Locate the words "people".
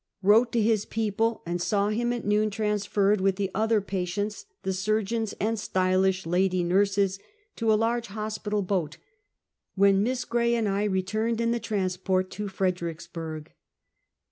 0.85-1.43